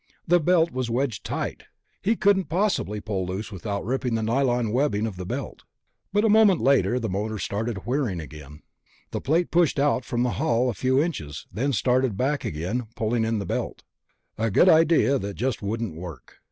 [0.27, 1.65] The belt was wedged tight...
[2.01, 5.63] he couldn't possibly pull loose without ripping the nylon webbing of the belt.
[6.11, 8.63] But a moment later the motor started whirring again.
[9.11, 13.23] The plate pushed out from the hull a few inches, then started back, again pulling
[13.23, 13.83] in the belt....
[14.39, 16.39] A good idea that just wouldn't work.